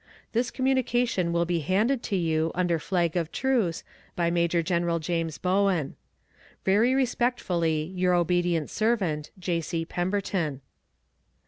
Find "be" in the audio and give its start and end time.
1.45-1.59